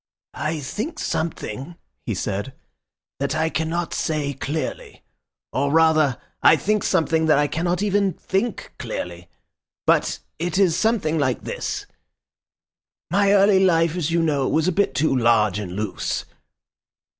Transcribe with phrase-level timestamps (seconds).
[0.39, 1.75] "I think something,"
[2.07, 2.53] he said,
[3.19, 5.03] "that I cannot say clearly.
[5.53, 9.29] Or, rather, I think something that I cannot even think clearly.
[9.85, 11.85] But it is something like this.
[13.11, 16.25] My early life, as you know, was a bit too large and loose.